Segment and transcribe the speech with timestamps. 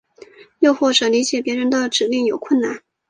[0.61, 2.81] 又或者理解别人的指令有困难。